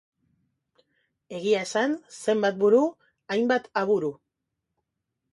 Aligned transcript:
Egia 1.39 1.59
esan, 1.65 1.93
zenbat 2.19 2.57
buru, 2.63 2.79
hainbat 3.35 3.69
aburu. 3.83 4.09